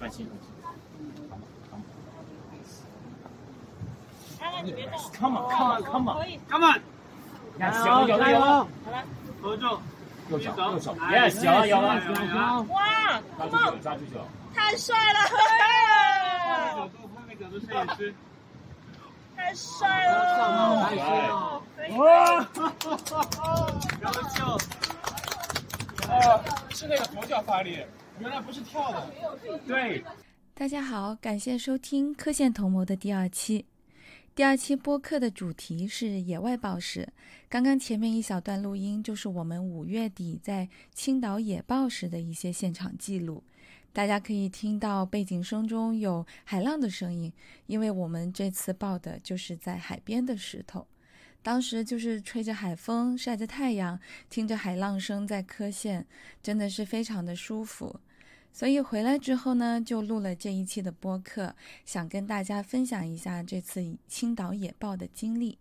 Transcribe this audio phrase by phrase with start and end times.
[0.00, 0.26] 放心。
[4.40, 4.98] 安安，你别动。
[5.12, 6.26] Come on, come on, come on！
[6.30, 6.40] 以。
[6.48, 6.80] Come on，
[7.58, 8.38] 呀，有有有。
[8.40, 8.66] 了，
[9.42, 9.82] 合作，
[10.30, 10.54] 右手。
[10.56, 10.96] 右手。
[11.02, 13.74] 哎，yes，有了有了，有了哇抓住，Come 手。
[13.76, 15.18] on，抓住手，太帅了！
[19.36, 20.12] 太帅了！
[21.98, 22.48] 哇，
[24.00, 24.38] 优秀，
[26.08, 26.10] 哦，
[26.70, 27.84] 是那个头脚发力，
[28.20, 29.10] 原来不是跳的。
[29.66, 30.04] 对，
[30.52, 33.64] 大家好，感谢收听科线同谋的第二期。
[34.34, 37.08] 第二期播客的主题是野外报时。
[37.48, 43.42] 刚刚前面一小段录音就是我们五月底在青岛野报时的一些现场记录。
[43.90, 47.32] 大家可以听到背景声中有海浪的声音，
[47.66, 50.86] 因为我们这次报的就是在海边的石头。
[51.42, 56.06] 当时就是吹着海风，晒着太阳，听着海浪声在磕线，
[56.42, 57.98] 真的是非常的舒服。
[58.52, 61.54] 所以回来之后呢，就录了这一期的播客，
[61.84, 65.58] 想跟大家分享一下这次青岛野报的经历。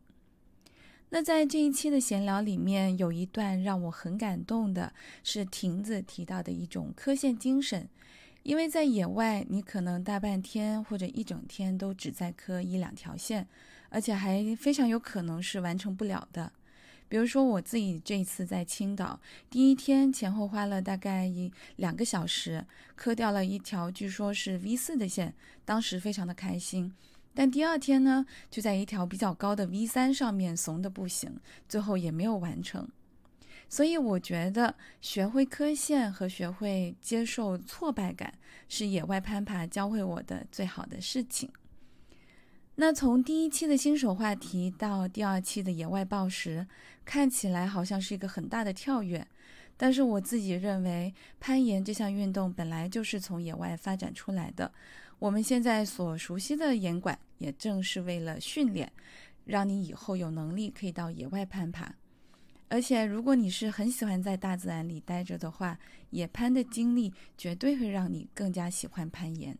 [1.11, 7.87] 那在这一期的闲聊里面，有一段让我很感动的，是亭子提到的一种科线精神。
[8.43, 13.47] 因为在野外，你可能大半天或者一整天都只在磕一两条线，
[13.89, 16.51] 而且还非常有可能是完成不了的。
[17.09, 22.63] 比如说我自己这一次在青岛，第一天前后花了大概一两个小时，
[22.95, 25.33] 磕掉了一条据说是 V 四的线，
[25.65, 26.93] 当时非常的开心。
[27.33, 32.87] 但第二天呢，就在一条比较高的 V 三上面怂的不行，最后也没有完成。
[33.67, 38.33] 所以我觉得学会磕线和学会接受挫败感，
[38.67, 41.49] 是野外攀爬教会我的最好的事情。
[42.75, 46.65] 那从第一期的新手话题到第二期的野外报时，
[47.05, 49.25] 看起来好像是一个很大的跳跃，
[49.75, 54.71] 但是我自己认为，攀岩这项运动本来就是从野外发展出来的。
[55.17, 58.91] 我们现在所熟悉的岩馆，也正是为了训练，
[59.45, 61.93] 让你以后有能力可以到野外攀爬。
[62.69, 65.79] 而且，如果你是很喜欢在大自然里待着的话，
[66.11, 69.57] 野攀的经历绝对会让你更加喜欢攀岩。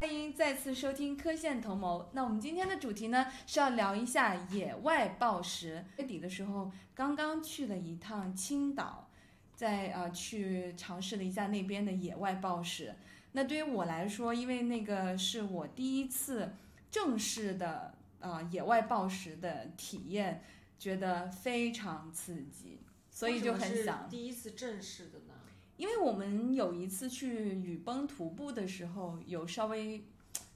[0.00, 2.08] 欢迎再次收听科线同谋。
[2.14, 5.84] 那我们今天的主题呢是要聊一下野外暴食。
[5.98, 9.10] 月底的时候，刚刚去了一趟青岛，
[9.54, 12.94] 在呃去尝试了一下那边的野外暴食。
[13.32, 16.54] 那对于我来说，因为那个是我第一次
[16.90, 20.42] 正式的呃野外暴食的体验，
[20.78, 22.80] 觉得非常刺激，
[23.10, 25.34] 所以就很想第一次正式的呢。
[25.80, 30.04] 因为我们有一次去雨崩徒步的时候，有稍微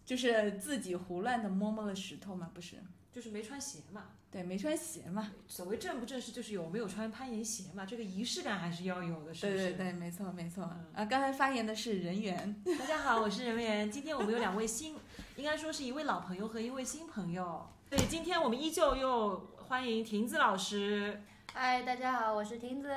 [0.05, 2.77] 就是自己胡乱的摸摸了石头嘛，不是？
[3.11, 4.09] 就是没穿鞋嘛。
[4.31, 5.33] 对，没穿鞋嘛。
[5.49, 9.59] 所谓正不正式，就是有没有穿攀岩鞋嘛，这个仪式感还是要有的，是不是？
[9.59, 10.69] 对对对，没错没错。
[10.71, 12.55] 嗯啊，刚才发言的是人员。
[12.79, 13.91] 大家好，我是任媛。
[13.91, 14.95] 今天我们有两位新，
[15.37, 17.67] 应该说是一位老朋友和一位新朋友。
[17.89, 21.23] 对，今天我们依旧又欢迎亭子老师，
[21.57, 22.91] 嗨，大家好，我是亭子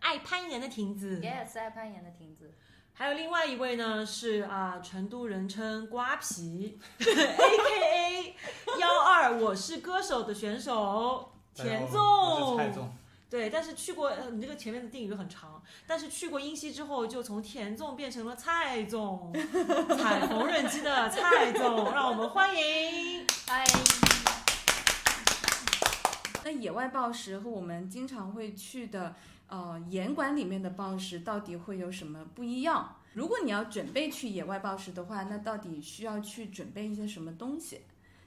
[0.00, 1.22] 爱攀岩的亭子。
[1.22, 2.52] ，yes，爱攀岩的亭子。
[2.92, 8.36] 还有另外一位呢是啊，成都人称瓜皮， A K A
[8.78, 12.50] 幺二我是歌手的选手田我纵。
[12.50, 12.92] 是蔡总，
[13.30, 19.32] 对，但是去过，呃，你这个前面的定语很长，但是去过英西之后，就从田纵变成了蔡总，
[19.96, 23.26] 踩缝纫机的蔡总，让我们欢迎。
[23.46, 23.64] 嗨，
[26.44, 29.14] 那野外暴食和我们经常会去的
[29.48, 32.96] 呃岩馆里面的暴食到底会有什么不一样？
[33.14, 37.80] 如果你要准备去野外暴食的话，那到底需要去准备一些什么东西？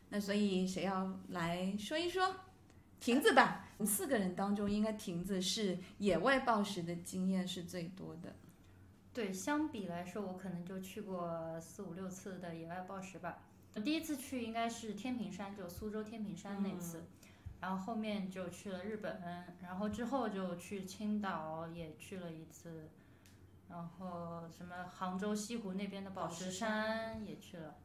[0.09, 2.35] 那所以谁要来说一说？
[2.99, 8.35] 亭子吧，我们四个人当中，应该亭子是野外暴食的经验是最多的。
[9.13, 13.39] 对，相比来说，我可能就去过四五六次的野外暴食吧。
[13.73, 17.03] 我第一次去应该是天平山，就苏州天平山那次，
[17.61, 19.21] 然后后面就去了日本，
[19.61, 22.89] 然后之后就去青岛也去了一次，
[23.69, 27.75] 然后什么杭州西湖那边的宝石山也去了，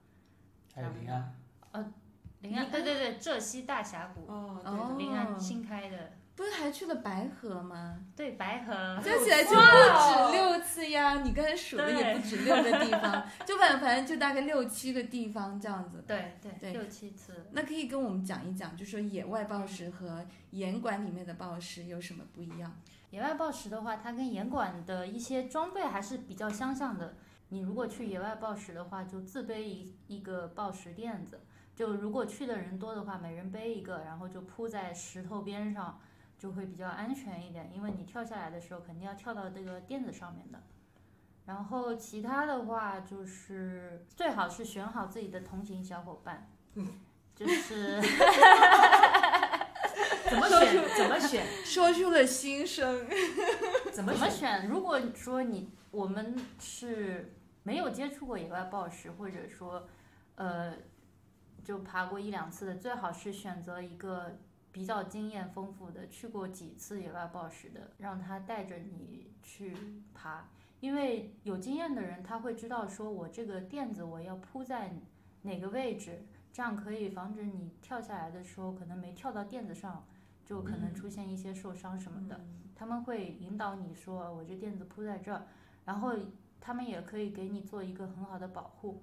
[0.74, 1.34] 还有临安，
[1.72, 1.92] 呃
[2.40, 7.98] 临安，对对对，浙西大峡谷，哦哦临安新开的，不是还去了白河吗？
[8.14, 8.72] 对白河，
[9.02, 11.22] 加起来就不止六次呀！
[11.22, 16.04] 你刚才数的也不止六个地方， 就反反正就大概六七个地方这样子。
[16.06, 17.46] 对对对六七次。
[17.52, 22.76] 那可以跟我们讲一讲，就说野外暴食和岩馆里面的暴食有什么不一样？
[23.10, 27.14] 野外暴食的话，它跟岩馆的一些装备还是比较相像的。
[27.48, 31.40] 你如果去野外暴食的话，就自背一一个暴食垫子，
[31.74, 35.98] 就如果去的人多的话，每人背一个，然后就铺在石头边上，
[36.38, 37.70] 就会比较安全一点。
[37.74, 40.62] 因为你跳下来的时候，肯定要跳到这个垫子上面的。
[41.46, 46.50] 然后其他的话就是最好是选好自己的同行小伙伴，
[47.36, 48.00] 就是
[50.28, 50.84] 怎么选？
[50.96, 51.46] 怎么选？
[51.64, 53.06] 说出了心声。
[53.92, 54.62] 怎么怎么选？
[54.62, 54.68] 选？
[54.68, 59.86] 如果说你我们是没有接触过野外暴食，或者说
[60.34, 60.74] 呃
[61.62, 64.36] 就爬过一两次的，最好是选择一个
[64.76, 69.74] 比较经验丰富的，去过几次野外暴食的，让他带着你去
[70.12, 70.50] 爬。
[70.80, 74.92] 因为有经验的人，他会知道说我这个垫子我要铺在
[75.40, 80.06] 哪个位置，这样可以防止你跳下来的时候可能没跳到垫子上，
[80.44, 82.38] 就可能出现一些受伤什么的。
[82.74, 85.46] 他们会引导你说我这垫子铺在这儿，
[85.86, 86.12] 然后
[86.60, 89.02] 他们也可以给你做一个很好的保护，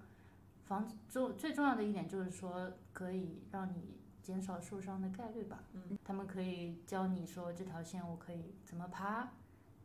[0.65, 5.63] 防重最重要的一点就是说可以让你减少受伤的概率吧。
[5.73, 9.33] 嗯，他们可以教你说这条线我可以怎么爬，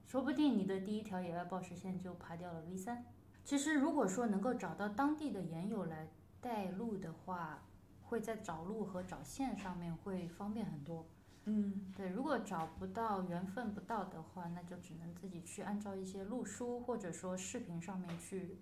[0.06, 3.04] 说不定你的第一条野外暴食线就爬掉了 V 三。
[3.44, 6.08] 其实如果说能够找到当地的岩友来
[6.40, 7.62] 带路的话，
[8.02, 11.06] 会在找路和找线上面会方便很多。
[11.44, 18.58] 嗯，对，如果找不到缘分不到的话，那就只能自己去按照一些路书或者说视频上面去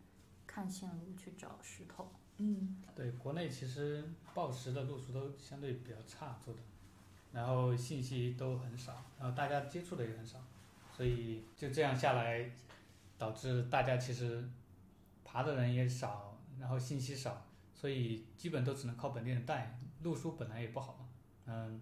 [0.46, 2.08] 看线路去找石头。
[2.38, 4.04] 嗯，对，国内其实
[4.34, 6.60] 报时的路数都相对比较差做的，
[7.32, 10.38] 然后信息都很少，然后大家接触的也很少，
[10.94, 12.50] 所以就这样下来，
[13.18, 14.48] 导致大家其实
[15.24, 21.06] 爬的人也少，然后信息少，所以基本都只能靠本地人带，路书本来也不好嘛，
[21.46, 21.80] 嗯，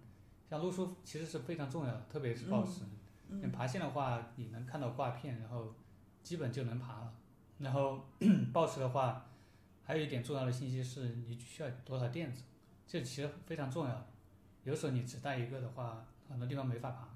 [0.48, 2.82] 像路书其实是非常重要的，特别是报时，
[3.28, 3.40] 嗯。
[3.42, 5.74] 你爬线的话，你能看到挂片，然后
[6.22, 7.12] 基本就能爬了。
[7.58, 8.04] 然后
[8.52, 9.26] 报时的话，
[9.84, 12.42] 还有一点重要的信息是你需要多少垫子，
[12.86, 14.06] 这其实非常重要的。
[14.64, 17.08] 有时候你只带一个的话，很多地方没法爬。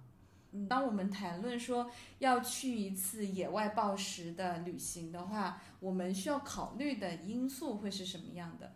[0.52, 8.72] 嗯当我们谈论说要去一次野外暴食的旅行的话，我们需要考虑的因素会是什么样的？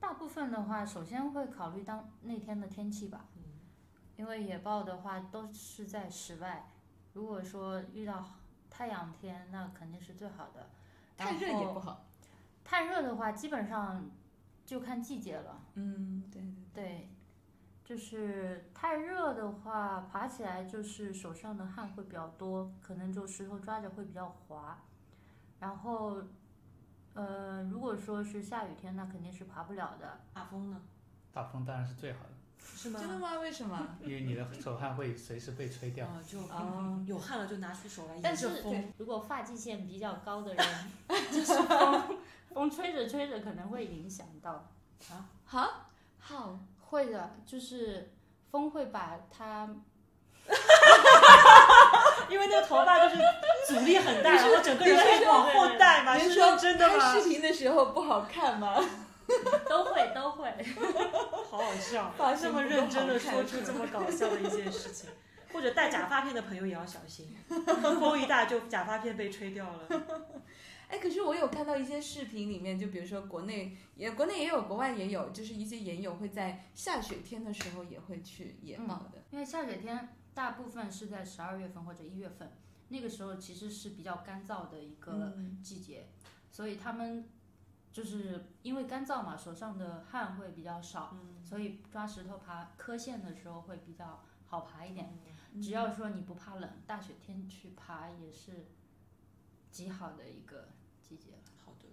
[0.00, 3.26] 大部分的话，首先会考虑当那天的天气吧，
[4.16, 6.68] 因为野豹的话都是在室外，
[7.12, 8.24] 如果说遇到
[8.68, 10.70] 太阳天，那肯定是最好的。
[11.16, 12.04] 太热也不好。
[12.64, 14.10] 太热的话，基本上
[14.64, 15.60] 就看季节了。
[15.74, 16.84] 嗯，对对。
[16.84, 17.08] 对，
[17.84, 24.78] 就是太热的话，爬起来就是手上的汗会比较多，可能就石头抓着会比较滑。
[25.60, 26.22] 然后，
[27.14, 30.20] 呃，如果说是下雨天，那肯定是爬不了的。
[30.32, 30.80] 大风呢？
[31.32, 33.00] 大风当然是最好的，是吗？
[33.00, 33.38] 真的吗？
[33.38, 33.96] 为什么？
[34.02, 36.06] 因为你的手汗会随时被吹掉。
[36.06, 38.92] 哦，就哦有汗了就拿出手来但是沿着风。
[38.98, 40.66] 如果发际线比较高的人，
[41.30, 42.18] 就是风
[42.54, 44.68] 风吹着吹着可能会影响到
[45.10, 45.28] 啊。
[45.44, 48.12] 好，好，会的，就是
[48.50, 49.68] 风会把它
[52.28, 53.16] 因为那个头发就是
[53.68, 57.20] 阻力很大，然后整个人会往后带嘛，是您说认真的吗拍？
[57.20, 58.76] 视频的时候不好看吗？
[59.68, 60.52] 都 会都会。
[61.48, 65.08] 好好笑发，型这么认真的说出这么搞笑的一件事情。
[65.52, 67.36] 或者戴假发片的朋友也要小心，
[68.00, 69.86] 风一大就假发片被吹掉了。
[70.92, 79.22] 哎，可是我有看到一些视频里面，就比如说国内也国内也有，国外也有，就是一些研友会在下雪天的时候也会去野嗯豹的。
[79.30, 82.52] 因为下雪天大部分是在十二月份或者一月份，
[82.88, 86.08] 那个时候其实是比较干燥的一个嗯季节，
[86.50, 87.26] 所以他们
[87.90, 95.10] 就是因为干燥嘛，手上的汗会比较少，嗯所以抓石头爬磕线的时候会比较好爬一点。
[95.54, 98.66] 嗯只要说你不怕冷，大雪天去爬也是
[99.70, 100.68] 极好的一个
[101.16, 101.38] 季节了。
[101.64, 101.88] 好的，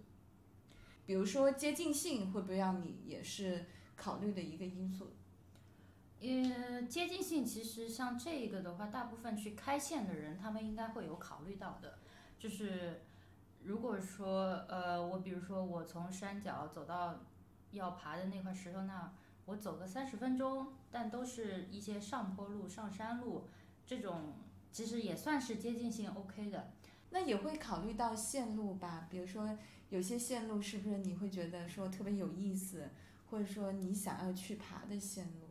[1.06, 5.12] 比如说接近性会不会让你也是考虑的一个因素？
[6.22, 12.00] 呃，接近性其实像这个的话，大部分去开线的人，他们应该会有考虑到的。
[12.38, 13.02] 就是
[13.64, 17.20] 如果说呃，我比如说我从山脚走到
[17.72, 19.12] 要爬的那块石头那儿，
[19.46, 23.48] 我走个三十分钟，但都是一些上坡路、上山路，
[23.86, 24.36] 这种
[24.72, 26.72] 其实也算是接近性 OK 的。
[27.12, 29.58] 那也会考虑到线路吧，比如说
[29.90, 32.90] 有些线路是不是你会觉得说特别有意思，
[33.30, 35.50] 或者说你想要去爬的线路？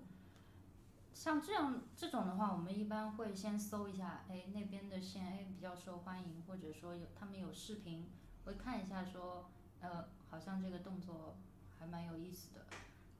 [1.12, 8.06] 像这样这种的话，我们一般会先搜一下，哎，那边的线哎比较受欢迎，或者说有他们有视频，
[8.44, 9.50] 会看一下说，
[9.80, 11.36] 呃，好像这个动作
[11.76, 12.66] 还蛮有意思的，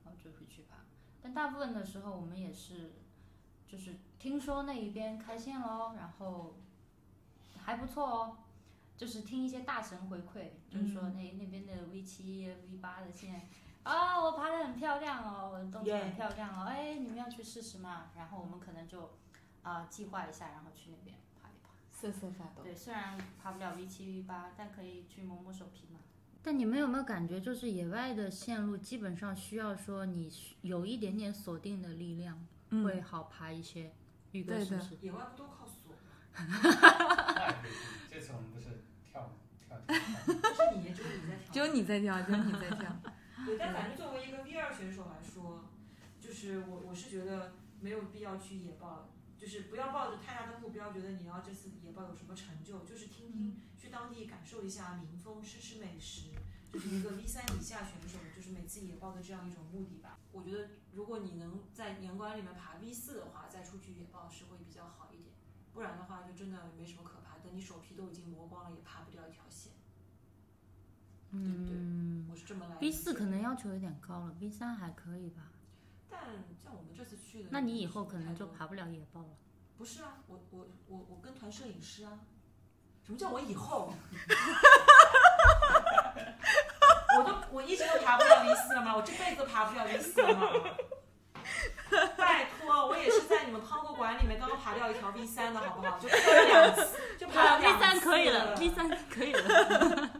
[0.04, 0.76] 然后就会去爬。
[1.20, 2.92] 但大部分的时候，我们也是，
[3.66, 6.54] 就是听说那一边开线喽，然后
[7.68, 8.36] 还不错哦，
[8.96, 13.46] 就是听一些大神回馈，就是说那那边的 V 七、V 八的线。
[13.82, 18.06] 啊、我爬的很漂亮哦，我的动作很漂亮哦，哎，你们要去试试吗？
[18.16, 19.10] 然后我们可能就
[19.62, 21.68] 啊、计划一下，然后去那边爬一爬。
[21.92, 22.62] 瑟瑟发抖。
[22.62, 26.00] 对，虽然爬不了 V 七 V 八，但可以去摸摸手皮嘛。
[26.42, 30.32] 但你们有没有感觉，就是野外的线路基本上需要说你
[30.62, 32.42] 有一点点锁定的力量，
[32.82, 33.92] 会好爬一些。
[34.32, 34.96] 宇哥对的是不是？
[35.00, 35.66] 野外不都靠
[38.10, 39.30] 这次我们不是跳
[39.66, 39.94] 跳跳跳，
[40.26, 41.52] 不是你，只有你在跳。
[41.52, 42.96] 只有你在跳，只有你在跳。
[43.46, 45.64] 对，但反正作为一个 V 二选手来说，
[46.20, 56.30] 就是我我是觉得没有必要去野豹，就是不要抱着太大的目标，觉得你要这次野豹有什么成就，就是听听，去当地感受一下民风，吃吃美食，
[56.72, 60.18] 就是一个 V 三以下选手，就是每次野豹的这样一种目的吧。
[60.32, 65.27] 我觉得如果你能在年关里面爬 V 四的话，再出去野豹是会比较好一点，
[65.78, 69.70] 不然的话就真的没什么可怕，等你手皮都已经磨光了，也爬不掉一条线。
[71.30, 71.76] 对不对？
[71.76, 72.86] 嗯我是这么来理解。
[72.86, 75.42] ，V 四可能要求有点高了，B 三还可以吧？
[76.10, 76.18] 但
[76.60, 79.28] 像我们这次去的，那你以后可能就爬不了野豹了。
[79.76, 82.18] 不是啊，我我我我跟团摄影师啊。
[83.04, 83.94] 什么叫我以后？
[87.18, 88.96] 我都我一直都爬不了 V 四了吗？
[88.96, 90.48] 我这辈子都爬不了 V 四了吗？
[92.16, 95.98] 拜托，我也是在你们康国馆里面刚刚爬掉一条 V 三的好不好？
[95.98, 96.86] 就爬了两次，
[97.18, 97.80] 就爬了 V 两次。
[97.84, 100.10] 三可以了，V 三可以了。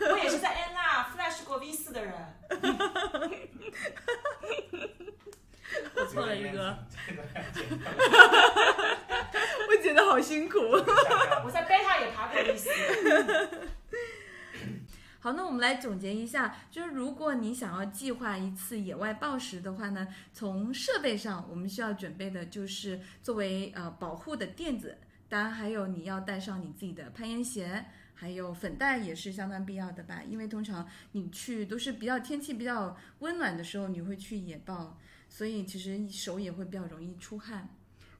[0.12, 2.14] 我也是在安娜 flash 过 V 四的人。
[5.94, 6.76] 我错了，宇哥。
[7.06, 7.90] 这个我剪掉。
[9.68, 10.58] 我觉得好辛苦。
[10.58, 12.70] 我在贝塔也爬过 V 四。
[15.26, 34.96] 好，那我们来总结一下，就是如果你想要计划一次野外暴食的话呢，从设备上我们需要准备的就是作为呃保护的垫子，当然还有你要带上你自己的攀岩鞋，还有粉袋也是相当必要的吧，因为通常你去都是比较天气比较温暖的时候，你会去野豹，
[35.28, 37.68] 所以其实手也会比较容易出汗。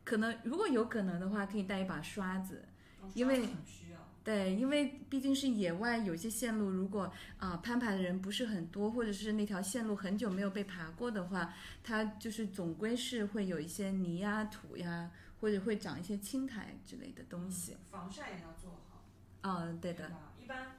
[0.02, 2.64] 可能如果有可能的话，可以带一把刷子，
[3.14, 3.48] 因为。
[4.26, 11.54] 对，因为毕竟是野外，有些线路如果啊、攀爬的人不是很多，或者是那条线路很久没有被爬过的话，
[11.84, 17.76] 它就是总归是会有一些泥呀、土呀，或者会长一些青苔之类的东西。
[17.88, 19.04] 防晒也要做好。
[19.42, 20.10] 嗯，对的，
[20.42, 20.72] 一般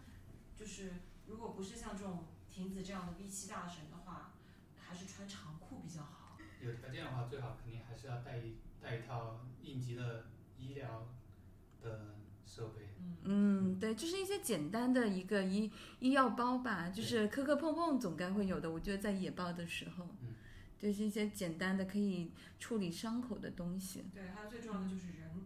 [0.54, 0.96] 就是
[1.28, 4.34] 如果不是像这种亭子这样的 V 七大神的话，
[4.76, 6.38] 还是穿长裤比较好。
[6.62, 10.26] 有条件的话，最好肯定还是要带一带一套应急的
[10.60, 11.08] 医疗。
[13.30, 15.70] 嗯，对，就是一些简单的一个医
[16.00, 18.72] 医药包吧，就是磕磕碰碰总该会有的。
[18.72, 20.34] 我觉得在野豹的时候，嗯
[20.80, 24.06] 就是一些简单的可以处理伤口的东西。
[24.14, 25.44] 对，还有最重要的就是人，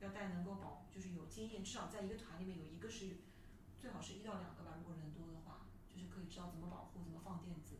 [0.00, 3.16] 要带能够保，就是有经验，至少在一个团里面有一个是，
[3.80, 4.76] 最好是一到两个吧。
[4.78, 7.76] 如果人多的话，就是可以知道怎么保护，怎么放垫子，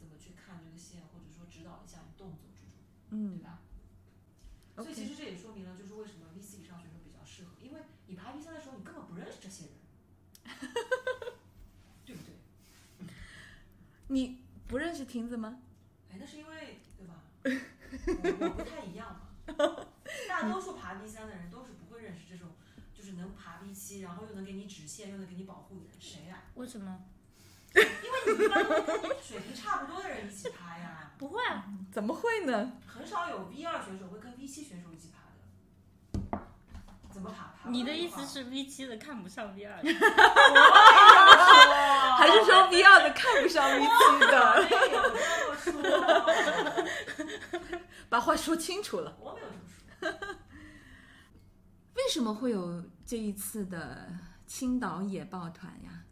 [0.00, 3.60] 怎么去看这个线，或者说指导一下你动作这种，对嗯吧？
[4.76, 7.80] 所以其实这也说明了，就是为什么 V 四以上选手比较适合，因为
[8.14, 9.72] 你爬 V 三的时候，你根本不认识这些人，
[12.06, 13.08] 对不对？
[14.06, 15.58] 你不认识亭子吗？
[16.12, 17.14] 哎，那是因为对吧？
[17.42, 19.22] 我我不太一样嘛。
[20.28, 22.50] 大多数爬 B 三的人都是不会认识这种，
[22.94, 27.06] 就是能爬 V 七，然后又能给你指线，又能给你保护的人，谁呀、为什么？
[27.74, 32.78] 因为你一般都会跟你水平差不多的人一起爬呀，不会啊，怎么会呢？
[32.86, 35.13] 很少有 V 二选手会跟 V 七选手一起爬的。
[37.14, 37.44] 怎么爬？
[37.62, 39.88] 爬你的意思是 V 七的看不上 V 二的？
[42.18, 43.86] 还是 说 V 二的看不上 V 七
[44.26, 44.66] 的？
[44.66, 44.70] 没
[45.46, 46.84] 有这么说，
[48.08, 49.16] 把话说清楚了。
[49.20, 49.60] 我没有这么
[50.10, 50.34] 说。
[51.94, 54.08] 为什么会有这一次的
[54.46, 56.02] 青岛野豹团呀？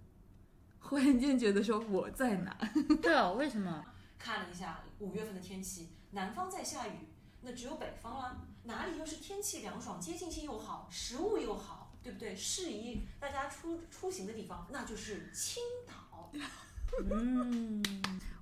[0.78, 2.56] 忽然间觉得说我在哪？
[3.02, 3.84] 对哦，为什么？
[4.20, 7.08] 看了一下五月份的天气，南方在下雨，
[7.40, 8.36] 那只有北方啦。
[8.64, 12.34] 哪里又是天气凉爽、接近性又好、食物又好，对不对？
[12.34, 16.32] 适宜大家出出行的地方，那就是青岛。
[17.10, 17.82] 嗯，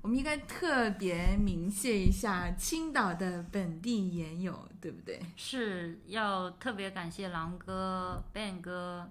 [0.02, 5.20] 我们应该特别明谢一下青岛的本地研友，对不对？
[5.36, 9.08] 是要特别感谢狼哥、Ben 哥，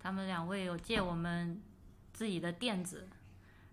[0.00, 1.60] 他们两位有借我们
[2.14, 3.08] 自己的垫子，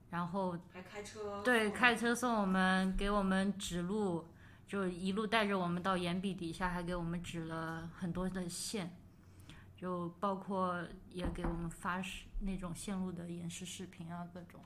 [0.10, 4.28] 然后还开车对，开车送我们，给我们指路，
[4.68, 8.96] 就一路带着我们到岩壁底下，还给我们指了很多的线，
[9.78, 14.60] 就包括也给我们发视那种线路的演示视频啊，各种，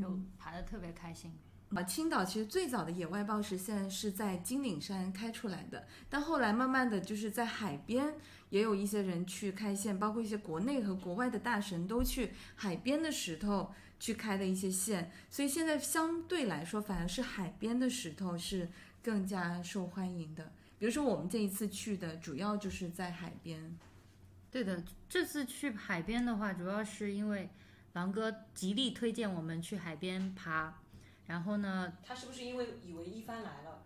[0.00, 1.32] 就爬得特别开心。
[1.74, 8.14] 啊，青岛其实最早的野外报时线是在金顶山开出来的，但后来慢慢的就是在海边
[8.48, 18.68] 也有一些人去开线，包括一些国内和国外的大神都去海边的石头去开的一些线，所以现在相对来说反而是海边的石头是
[19.02, 20.52] 更加受欢迎的。
[20.78, 23.78] 比如说我们这一次去的主要就是在海边，
[24.50, 27.50] 对的，这次去海边的话，主要是因为
[27.92, 30.74] 狼哥极力推荐我们去海边爬，
[31.26, 33.82] 然后呢，他是不是因为以为一帆来了？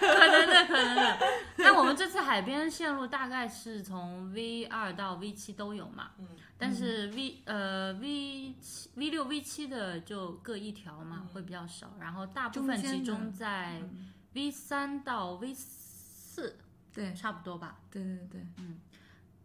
[0.00, 0.94] 可能的，可能。
[0.96, 1.18] 的。
[1.58, 11.28] 但我们这次海边线路大概是从 V 二到 V 七都有嘛，嗯，但是 V 呃 V 七 V 六 V 七的就各一条嘛，嗯。
[11.28, 14.12] 会比较少，然后大部分集中在嗯。
[14.32, 16.58] V 三到 V 四，
[16.94, 17.12] 对。
[17.14, 17.80] 差不多吧。
[17.90, 18.80] 对对对，嗯。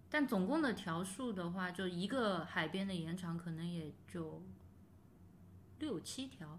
[0.09, 4.41] 但总共的条数的话，就一个海边的延长可能也就
[5.79, 6.57] 六七条，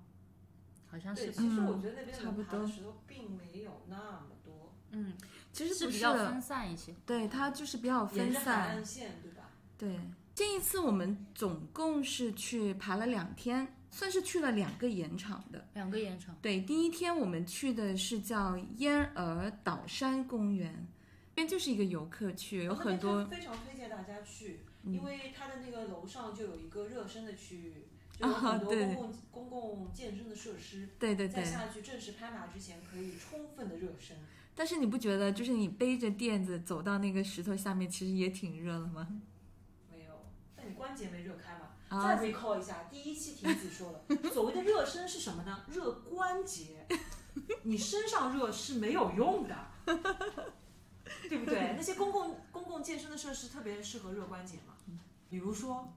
[0.97, 1.37] 好像对，是吧。
[1.43, 5.13] 其实我觉得那边差不多石头并没有那么多，嗯，
[5.53, 6.95] 其实不是是比较分散一些。
[7.05, 8.69] 对，它就是比较分沿着海散。
[8.69, 9.51] 岸线，对吧？
[9.77, 10.01] 对，
[10.35, 15.67] 这一次我们总共是去爬了两天，算是去了两个盐场的。
[15.75, 20.87] 两个盐场，对，第一天我们去的是叫燕儿岛山公园，
[21.35, 27.87] 那边就是一个游客区，有很多非常推荐大家去，嗯因为它的那个楼上就有一个热身的区域，
[28.17, 30.89] 就很多公共、公共健身的设施。
[30.99, 31.43] 对对对。
[31.43, 34.17] 在下去正式拍马之前，可以充分的热身。
[34.55, 39.07] 但是你不觉得，就是你背着垫子走到那个石头下面，其实也挺热的吗？
[39.93, 40.13] 没有，
[40.57, 41.69] 但你关节没热开嘛？
[41.89, 44.01] 啊再 recall 一下，第一期婷子说了，
[44.33, 45.65] 所谓的热身是什么呢？
[45.69, 46.87] 热关节。
[47.65, 49.55] 你身上热是没有用的，
[51.29, 51.75] 对不对？
[51.77, 54.75] 那些公共公共健身的设施特别适合热关节嘛，
[55.29, 55.93] 比如说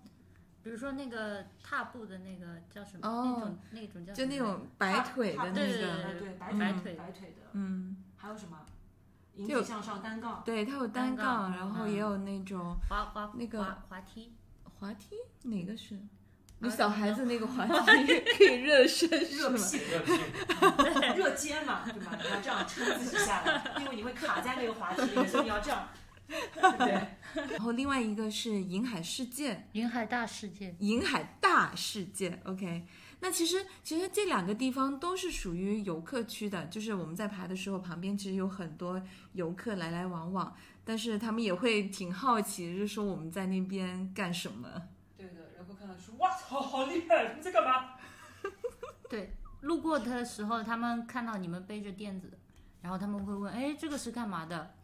[0.69, 2.99] 比如说那个踏步的那个叫什么？
[3.09, 6.81] 哦那种那种叫就那种摆腿的那对对个，呃对白白腿。
[6.83, 7.29] 腿白腿。
[7.29, 8.55] 的，嗯，还有什么？
[9.33, 14.31] 引体向上单杠，对，它有单单杠杠，然后也有那种滑滑那个滑滑梯，
[14.79, 15.97] 滑梯，哪个是？
[16.59, 17.73] 你啊小孩子那个滑梯
[18.37, 19.09] 可以热身？
[19.09, 19.55] 热屁。
[19.55, 19.79] 热气，
[21.17, 22.15] 热肩嘛，对吧？
[22.21, 25.87] 你要这样撑自己下来，因为你会卡在那个滑梯所以你要这样，
[26.77, 27.07] 对？
[27.51, 30.75] 然后另外一个是银海世界，银海大世界。
[30.79, 32.85] 银海大世界，OK。
[33.21, 39.01] 那其实其实这两个地方都是属于游客区的，就是我们在爬的时候，旁边其实有很多
[39.33, 44.69] 游客来来往往，但是他们也会挺好奇，就是说我们在那边干什么。
[45.17, 47.35] 对的，然后看到说，哇操，好厉害！
[47.35, 47.89] 你在干嘛？
[49.09, 52.31] 对， 路过的时候，他们看到你们背着垫子，
[52.81, 54.75] 然后他们会问：“哎，这个是干嘛的？”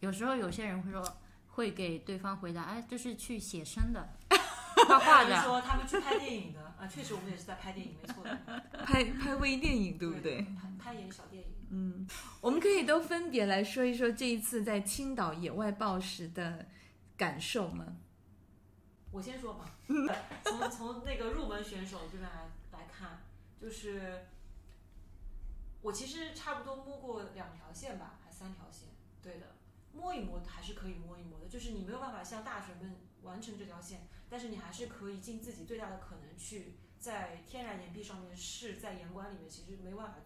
[0.00, 1.02] 有时候有些人会说，
[1.48, 4.08] 会给对方回答：“哎，这是去写生的，
[4.88, 5.42] 画画的。
[5.42, 8.38] 说他们去拍电影的啊，确实我们也是在拍电影，没错的，
[8.84, 10.40] 拍拍微电影，对不对？
[10.42, 11.48] 拍拍演小电影。
[11.70, 12.06] 嗯，
[12.40, 16.66] 我们可以都分别来说一说这一次在青岛野外暴食的
[17.16, 17.84] 感受吗？
[19.12, 19.66] 我先说吧，
[20.44, 23.20] 从从那个入门选手这边来来看，
[23.60, 24.26] 就是
[25.82, 28.88] 我其实差不多摸过两条线吧，还三条线，
[29.22, 29.54] 对的，
[29.92, 40.18] 摸一摸还是可以摸一摸的，就是你没有办法像大学们完成这条线，但是你还是可以尽自己最大的可能去在天然岩壁上面试，在岩馆里面其实没办法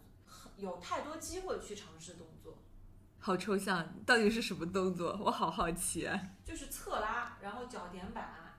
[0.56, 2.58] 有太多机会去尝试动作。
[3.18, 5.18] 好抽象，到底是什么动作？
[5.24, 6.20] 我好好奇啊！
[6.44, 8.58] 就是侧拉，然后脚点板，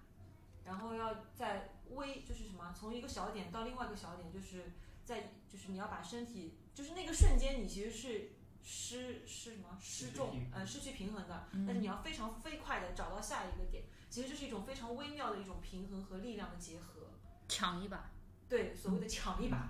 [0.64, 8.32] 然后要在微，就是什么，从一个小点到另外一个小点，就是在，就是你要把身体，就是那个瞬间，你其实是
[8.68, 17.12] 失失什么失重失去平，衡呃，失去平衡的，嗯但是你要非常飞快的找到下一个点，其实这是一种非常微妙的一种平衡和力量的结合，”
[17.48, 18.10] 抢一把，
[18.50, 19.70] 对，所谓的抢一把。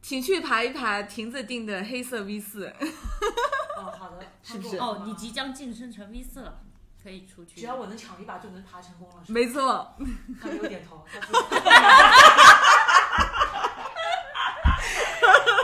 [0.00, 2.66] 请去爬一爬亭子定的黑色 V 四。
[3.76, 6.60] 哦，好的，是不是哦，你即将晋升成 V 四了，
[7.02, 7.60] 可以出去。
[7.60, 9.24] 只要我能抢一把就能爬成功了？
[9.26, 9.96] 没错，
[10.40, 11.04] 他没有点头，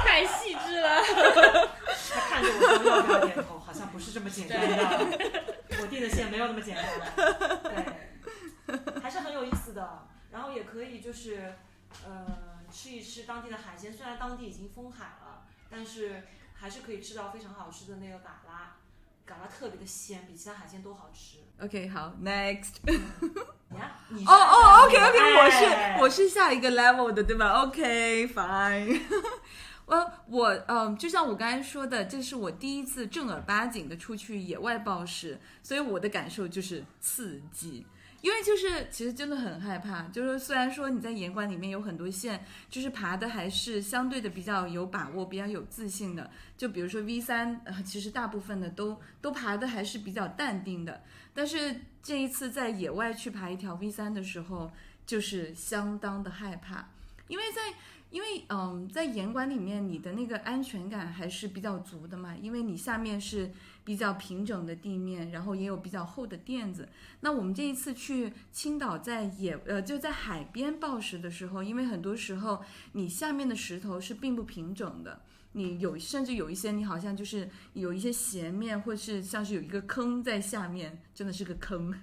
[0.05, 1.01] 太细致了。
[2.43, 5.55] 他看着我说要不要点头，好像不是这么简单的。
[5.81, 6.85] 我定的线没有那么简单，
[7.63, 10.07] 对，还是很有意思的。
[10.31, 11.55] 然后也可以就是，
[12.07, 12.27] 呃，
[12.71, 13.93] 吃一吃当地的海鲜。
[13.93, 16.23] 虽然当地已经封海了，但是
[16.55, 18.77] 还是可以吃到非常好吃的那个嘎啦，
[19.27, 21.39] 嘎啦特别的鲜，比其他海鲜都好吃。
[21.61, 22.77] OK，好，Next。
[23.69, 29.01] 你看，你哦哦，OK OK，我哎是我是下一个 level 的，对吧？OK，fine。
[29.87, 37.87] 呃我嗯，就像我刚才说的，这是我第一次正儿八经的出去野外暴食，所以我的感受就是刺激。
[38.23, 46.31] 因为就是其实真的很害怕，就是虽然说你在岩馆里面有很多线，就是爬的还是相对的比较有把握、比较有自信的。
[46.57, 51.03] 就比如说 V 三，呃，其实大部分的都都爬的还是比较淡定的。
[51.35, 54.71] 但是这一次在野外去爬一条 V 三的时候，
[55.05, 56.91] 就是相当的害怕，
[57.27, 57.77] 因为在
[58.13, 63.51] 因为嗯，在岩馆里面，你的那个安全感还是比较足的嘛，因为你下面是
[63.85, 66.91] 比较平整的地面，然后也有比较厚的垫子。
[67.21, 75.23] 那我们这一次去青岛，在野呃就在海边抱石的时候，因为很多时候你下面的石头是并不平整的，
[75.53, 81.95] 你有甚至有一些你好像就是有一些斜面，或是像是有一个坑在下面，真的是个坑。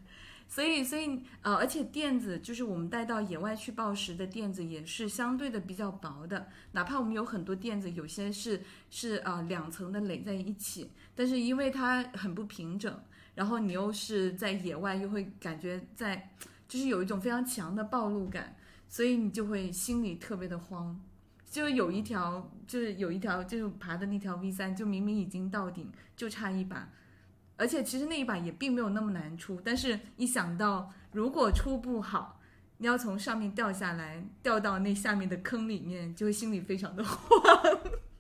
[0.51, 6.47] 所以，所以，呃，而且垫子就是我们带到野外去暴食的垫子，也是相对的比较薄的。
[6.71, 8.59] 哪怕我们有很多垫子，有些是
[8.89, 12.99] 是啊两层的垒在一起，但是因为它很不平整，
[13.35, 16.31] 然后你又是在野外，又会感觉在，
[16.67, 18.55] 就是有一种非常强的暴露感，
[18.87, 20.99] 所以你就会心里特别的慌。
[21.47, 26.89] 就有一条，就是有一条，就是爬的那条 V 三，就明明已经到顶，就差一把。
[27.59, 32.39] 而且其实那一把也并没有那么难出，但是一想到如果出不好，
[32.77, 37.19] 你要从上面掉下来，掉到那下面的坑里面，就会心里非常的慌。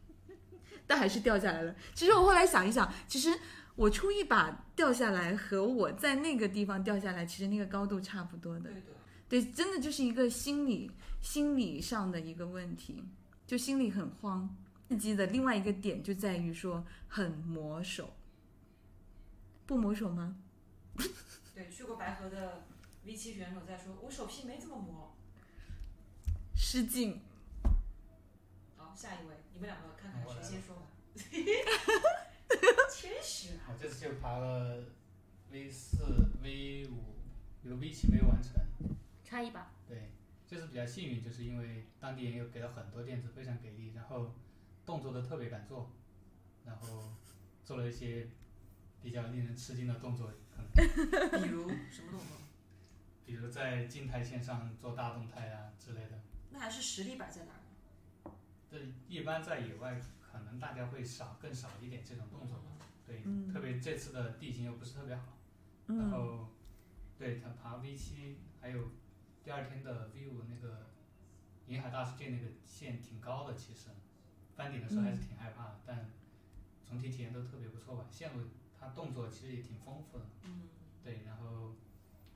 [0.85, 1.73] 但还是掉下来了。
[1.93, 3.29] 其实我后来想一想，其实
[3.75, 8.69] 我出一把掉下来和我在那个地方掉下来，其实那个高度差不多的。
[9.29, 13.03] 对真的就是一个心理心理上的一个问题，
[13.47, 14.53] 就心里很慌。
[14.89, 18.11] 刺激的另外一个点就在于说很磨手。
[19.69, 20.35] 不磨手吗？
[21.53, 22.63] 对，去过白河的
[23.05, 25.15] V 七选手在说，我手皮没怎么磨。
[26.55, 27.21] 失敬。
[28.75, 30.81] 好，下一位，你们两个看看谁先说吧。
[32.91, 33.69] 谦虚啊！
[33.69, 34.85] 我这次就爬了
[35.51, 36.03] V 四、
[36.41, 37.03] V 五，
[37.61, 38.53] 有 V 七没有完成。
[39.23, 39.71] 差一把。
[39.87, 40.09] 对，
[40.47, 44.33] 这次比较幸运，就是因为当地人又给了很多垫子，非常给力，然后
[44.83, 45.91] 动作都特别敢做，
[46.65, 47.13] 然后
[47.63, 48.27] 做了一些。
[49.01, 52.37] 比较令人吃惊的动作，可能 比如什么动作？
[53.25, 56.19] 比如在静态线上做大动态啊之类的。
[56.51, 58.31] 那还是实力摆在哪儿？
[58.69, 62.65] 这一般在野外，可能大家会少更少一点这种动作吧。
[63.05, 65.37] 对，特别这次的地形又不是特别好，
[65.87, 66.49] 然后
[67.17, 68.91] 对他爬 V 七，还有
[69.43, 70.87] 第二天的 V 五那个
[71.67, 73.89] 银海大世界那个线挺高的，其实
[74.55, 76.09] 翻顶的时候还是挺害怕的，但
[76.83, 78.43] 总体体验都特别不错吧，线路。
[78.79, 80.69] 他动作其实也挺丰富的，嗯，
[81.03, 81.75] 对，然后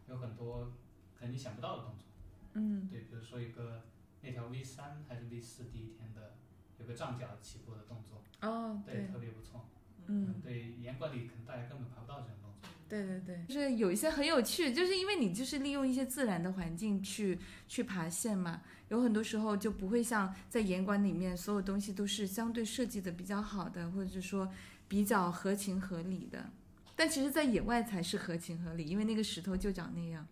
[0.10, 0.74] 有很多
[1.18, 2.06] 可能你想不到的动作，
[2.54, 3.84] 嗯，对，比如说一个
[4.22, 6.36] 那条 V 三还是 V 四第一天的
[6.80, 9.66] 有个杖脚起步的动作，哦，对，特别不错，
[10.08, 24.52] 嗯，对，严管里可能大家根本爬不到这种动作，对对对，就是有一些很有趣，就是因为你就是利用一些自然的环境去去爬线嘛，有很多时候就不会像在严管里面所有东西都是相对设计的比较好的，或者是说。
[24.88, 26.52] 比较合情合理的，
[26.96, 30.28] 但其实，在野外才是合情合理，因为那个石头就长那样。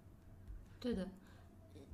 [0.80, 1.10] 对的，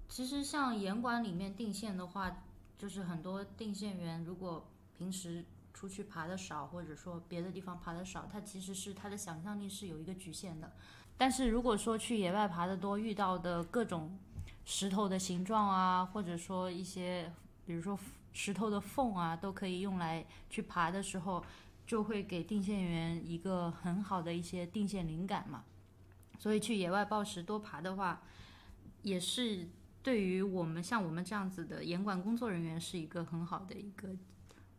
[0.10, 2.44] 其实像岩馆里面定线的话，
[2.78, 4.68] 就是很多定线员如果
[4.98, 10.74] 平时出去爬的少，或者说别的地方爬的少，他其实是他的想象力是有一个局限的。
[11.18, 14.18] 但是如果说去野外爬的多，遇到的各种
[14.66, 17.32] 石头的形状啊，或者说一些，
[17.66, 17.98] 比如说
[18.34, 21.44] 石头的缝啊，都可以用来去爬的时候。
[21.88, 25.64] 就会给定线员一个很好的一些定线灵感嘛，
[26.38, 28.22] 所以去野外暴食多爬的话，
[29.04, 29.66] 也是
[30.04, 34.10] 对于我们像我们这样子的严管工作人员是一个很好的一个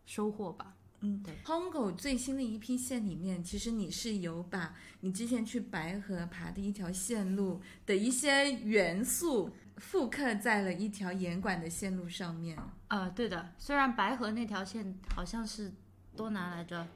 [0.04, 0.74] 收获吧。
[1.00, 1.34] 嗯，对。
[1.44, 12.58] Hongo 最新的一批线里面，其实你是有把你之前去白河爬的一条线路的一些元素复刻在了一条严管的线路上面。
[12.88, 13.54] 呃，对的。
[13.56, 15.72] 虽然白河那条线好像是
[16.14, 16.86] 多难来着。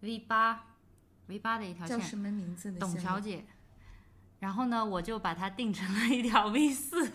[0.00, 0.66] V 八
[1.26, 2.72] ，V 八的一条线叫什么名字？
[2.72, 3.44] 董小姐。
[4.38, 7.10] 然后呢，我就把它定成了一条 V 四，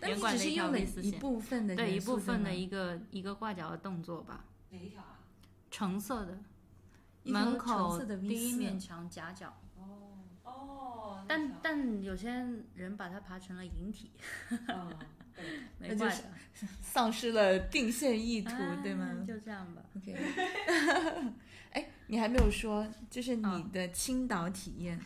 [0.00, 4.44] 但你只是用了一部分的对一部分的一个一个挂角的动作吧。
[4.70, 5.18] 哪一条啊？
[5.70, 6.38] 橙色的，
[7.24, 9.52] 门口第一面墙夹角。
[9.76, 11.24] 哦哦。
[11.26, 12.30] 但但有些
[12.74, 14.12] 人把它爬成了引体。
[15.78, 16.22] 没就是
[16.82, 18.50] 丧失了定线意图，
[18.82, 19.24] 对吗？
[19.26, 19.82] 就这样吧。
[19.96, 20.14] OK。
[21.70, 25.00] 哎，你还没有说，就是你的青岛体验。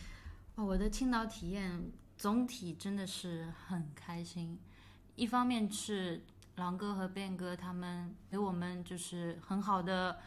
[0.54, 4.58] 哦，我的青岛体验总体真的是很开心。
[5.14, 6.24] 一方面是
[6.56, 10.18] 狼哥和变哥他们给我们就是很好的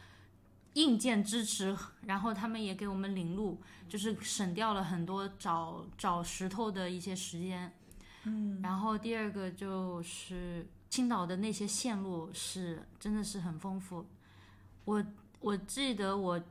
[0.74, 7.74] 硬件支持，然后他们也给我们领路，就是省掉了很多找找石头的一些时间。
[8.26, 8.62] 嗯。
[8.62, 14.06] 然后第二个就是青岛的那些线路是真的是很丰富，
[14.86, 15.04] 我。
[15.40, 16.42] 我记得我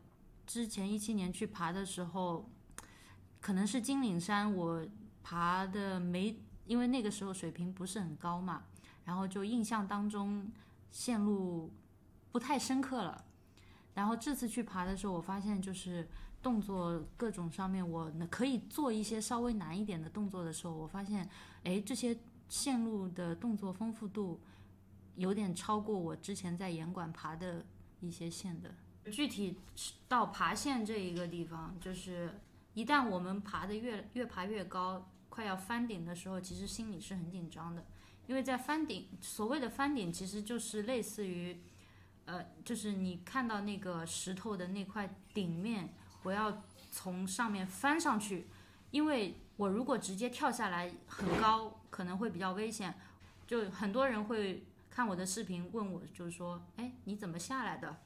[0.47, 2.49] 之前一七年去爬的时候，
[3.41, 4.87] 可能是金岭山，我
[5.23, 8.65] 爬的没，因为那个时候水平不是很高嘛，
[9.05, 10.51] 然后就印象当中
[10.91, 11.73] 线路
[12.31, 13.25] 不太深刻了。
[13.95, 16.09] 然后这次去爬的时候，我发现就是
[16.43, 21.29] 动作各种上面，我可以做一些稍微难一点的动作的时候，我发现，
[21.65, 22.17] 哎，这些
[22.49, 24.41] 线路的动作丰富度
[25.17, 27.65] 有点超过我之前在严管爬的
[28.01, 28.75] 一些线的。
[29.11, 29.59] 具体
[30.09, 32.41] 到爬线这一个地方，就是
[32.75, 37.85] 一旦我们爬的越越爬越高，快要翻顶的时候，其实心里是很紧张的，
[38.27, 41.61] 因为在翻顶，所谓的翻顶其实就是类似于。
[42.29, 48.49] 呃，就是你看到那个石头的那块顶面，我要从上面翻上去，
[48.91, 52.93] 因为我如果直接跳下来很高，可能会比较危险。
[53.47, 54.65] 就很多人会
[54.97, 57.99] 看我的视频问我，就是说，哎，你怎么下来的？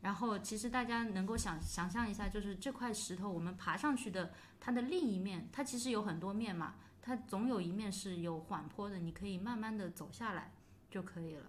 [0.00, 10.52] 然后其实大家能够想想象一下，就是这块石头我们爬上去的，它的另一面，它其实有很多面嘛，它总有一面是有缓坡的，你可以慢慢的走下来
[10.88, 11.46] 就可以了。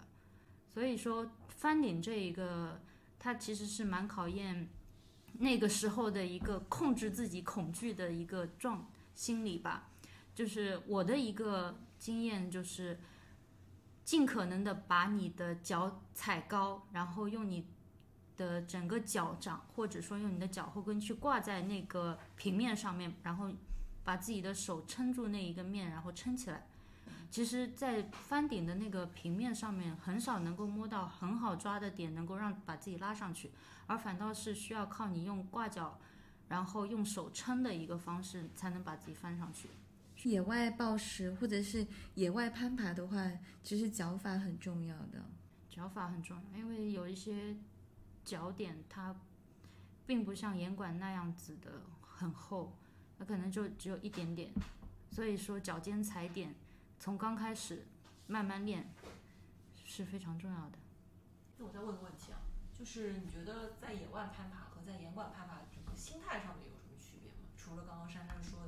[0.66, 2.80] 所以说翻顶这一个，
[3.20, 4.68] 它其实是蛮考验
[5.34, 9.90] 那个时候的一个控制自己恐惧的一个状心理吧。
[10.34, 12.98] 就是我的一个经验，就是
[14.12, 17.66] 尽可能的把你的脚踩高，然后用你
[18.36, 23.50] 的整个脚掌，或者说用你的脚后跟去挂在那个平面上面，然后
[24.04, 26.66] 把自己的手撑住那一个面，然后撑起来。
[27.30, 33.50] 其实，在翻顶的那个平面上面，很少能够摸到很好抓的点，能够让把自己拉上去，
[33.86, 35.98] 而反倒是需要靠你用挂脚，
[36.50, 39.70] 然后用手撑的一个方式，才能把自己翻上去。
[40.24, 43.30] 野外暴食或者是野外攀爬的话，
[43.62, 45.24] 其实脚法很重要的。
[45.68, 47.56] 脚法很重要，因为有一些
[48.24, 49.16] 脚点它
[50.06, 52.76] 并不像岩管那样子的很厚，
[53.18, 54.52] 它可能就只有一点点，
[55.10, 56.54] 所以说脚尖踩点。
[56.98, 57.86] 从刚开始
[58.28, 58.94] 慢慢练
[59.84, 60.78] 是非常重要的。
[61.58, 62.38] 那我再问个问题啊，
[62.72, 67.48] 就是你觉得在野外攀爬和在岩馆攀爬，整个心态上面有什么区别吗？
[67.56, 68.61] 除了刚刚珊珊说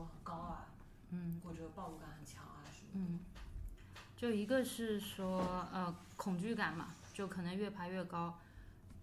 [0.00, 0.66] 说很高啊，
[1.10, 3.20] 嗯，或者暴露感很强啊什么嗯，
[4.16, 5.40] 就一个是说
[5.72, 8.38] 呃恐惧感嘛，就可能越爬越高，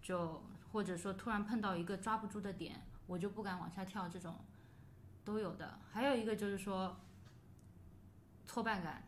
[0.02, 4.34] 就或者说突然碰到一个抓不住的点，我就不敢往下跳，这种
[5.24, 5.78] 都有的。
[5.92, 6.96] 还有一个就是说。
[8.50, 9.02] 挫败感，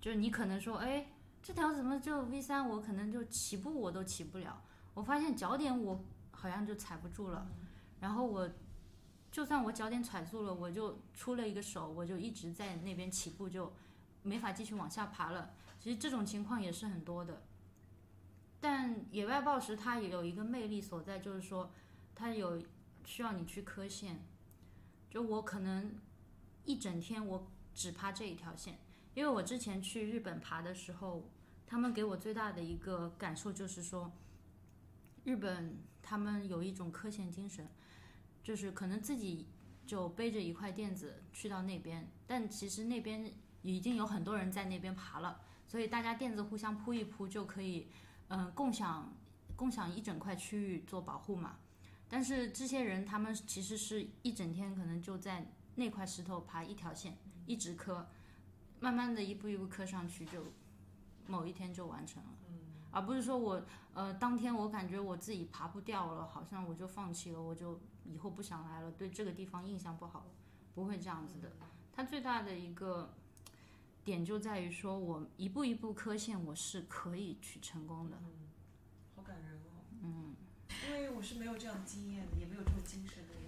[0.00, 1.06] 就是你可能说，哎，
[1.40, 2.68] 这条怎么就 V 三？
[2.68, 4.60] 我可能就起步我都起不了。
[4.92, 7.46] 我发现脚点我好像就踩不住了，
[8.00, 8.50] 然后我
[9.32, 13.72] 就算我脚点踩住了，我就出了一个手，我就一直在那边起步，就
[14.22, 15.54] 没法继续往下爬了。
[15.80, 17.42] 其实这种情况也是很多的。
[18.60, 21.72] 但野外暴食它也有一个魅力所在，就是说
[22.14, 22.62] 它有
[23.04, 24.22] 需要你去磕线。
[25.10, 25.96] 就我可能
[26.64, 27.48] 一整天我。
[27.74, 28.78] 只爬这一条线，
[29.14, 31.26] 因为我之前去日本爬的时候，
[31.66, 34.12] 他们给我最大的一个感受就是说，
[35.24, 37.66] 日本他们有一种磕线精神，
[38.42, 39.46] 就是可能自己
[39.86, 47.88] 就背着一块垫子去到那边，但其实那边已经有很多人在那边爬了，所以大家垫子互相铺一铺就可以，
[48.28, 49.12] 嗯，共享
[49.56, 51.58] 共享一整块区域做保护嘛。
[52.08, 57.16] 但是这些人他们其实是一整天可能就在那块石头爬一条线。
[57.44, 58.06] 一直磕，
[58.78, 60.44] 慢慢的一步一步磕上去，就
[61.26, 62.28] 某一天就完成了，
[62.92, 63.60] 而不是说我
[63.94, 70.26] 呃当天我感觉我自己爬不掉了，好像我就放弃了，我就以后不想来了，对这个地方印象不好，
[70.74, 71.50] 不会这样子的。
[71.92, 73.14] 它最大的一个
[74.04, 78.16] 点就在于说我一步一步磕线，我是可以去成功的。
[79.14, 79.84] 好感人哦。
[80.02, 80.34] 嗯，
[80.86, 83.42] 因为我是没有这样的经验的，也没有这么精神的人。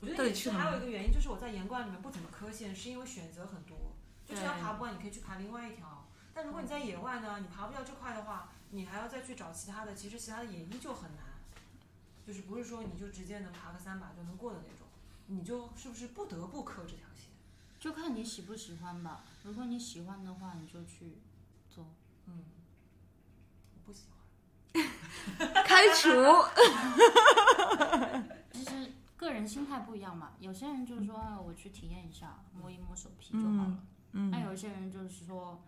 [0.00, 3.76] 我觉得也是，还有一个原因就是我在岩罐里面不怎么磕线，是因为选择很多，
[4.26, 6.06] 就这条爬不完，你可以去爬另外一条。
[6.34, 11.24] 但如果你在野外呢，你爬不掉这块的话，你还要再去找其他的，其实其他的也依旧很难，
[12.26, 14.88] 就是不是说你就直接能爬个三把就能过的那种，
[15.26, 17.30] 你就是不是不得不磕这条线？
[17.78, 19.22] 就看你喜不喜欢吧。
[19.44, 21.18] 如果你喜欢的话，你就去
[21.70, 21.86] 做。
[22.26, 22.42] 嗯，
[23.74, 24.18] 我不喜欢。
[25.64, 26.10] 开除。
[28.52, 28.92] 其实。
[29.16, 33.82] 个人心态不一样嘛，有些人就是说，我去体验一下，摸一摸手皮就好了。
[34.12, 35.64] 嗯，那有些人就是说，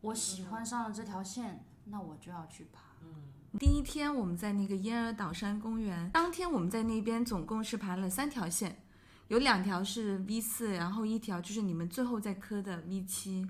[0.00, 2.80] 我喜欢上了这条线，那我就要去爬。
[3.02, 8.80] 嗯，第一天我们在那个燕儿岛山公园，当天我们在那边总共是爬了三条线，
[9.26, 13.46] 有两条是 V 四，然后一条就是你们最后在磕的 V 七。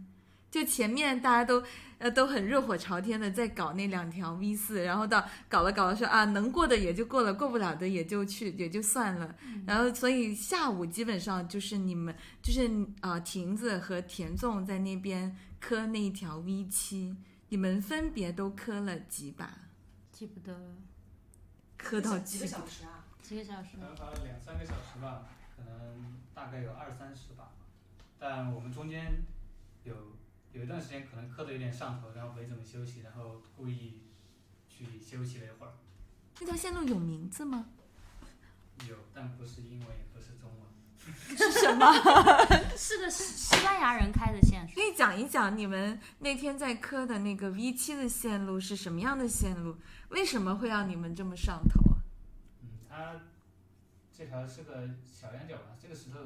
[0.50, 1.62] 就前面大家都，
[1.98, 9.36] 呃，都很热火朝天的在搞那两条 V 四，然后到搞了搞了说啊，能过的也就过了，过不了的也就去也就算了。
[9.66, 12.68] 然后所以下午基本上就是你们就是
[13.00, 17.14] 啊亭子和田纵在那边磕那一条 V 七，
[17.50, 19.69] 你们分别都磕了几把？
[20.20, 20.74] 记不得了，
[21.78, 22.46] 磕到几个？
[22.46, 23.06] 小时啊？
[23.22, 23.86] 几个小时可。
[23.86, 25.22] 能花了两三个小时吧，
[25.56, 27.52] 可能大概有二三十把吧。
[28.18, 29.22] 但我们中间
[29.82, 29.94] 有
[30.52, 34.02] 有一段时间可能磕的有点上头，然后没怎么休息，然后故意
[34.68, 35.72] 去休息了一会儿。
[36.40, 37.70] 那条线路有名字吗？
[38.86, 40.68] 有，但不是英文，也不是中文。
[41.34, 41.90] 是什么？
[42.76, 49.78] 是个西西班牙人开的线可以讲一讲你们那天在磕的那个 V 七的线路是什么样的线路？
[50.10, 52.02] 为什么会让你们这么上头啊？
[52.62, 53.20] 嗯，它
[54.12, 56.18] 这条是个小羊角吧，这个石头